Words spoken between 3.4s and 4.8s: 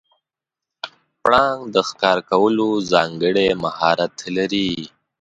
مهارت لري.